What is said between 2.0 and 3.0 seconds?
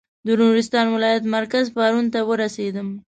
ته ورسېدم.